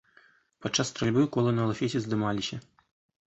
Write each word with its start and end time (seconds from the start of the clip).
Падчас 0.65 0.89
стральбы 0.93 1.25
колы 1.35 1.53
на 1.59 1.67
лафеце 1.71 1.99
здымаліся. 2.05 2.61